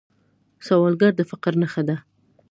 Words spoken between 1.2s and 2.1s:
فقر نښه ده